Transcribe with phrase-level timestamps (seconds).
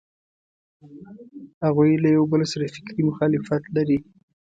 [1.63, 3.97] هغوی له یوبل سره فکري مخالفت لري.